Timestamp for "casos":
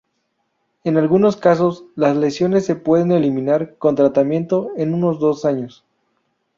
1.37-1.85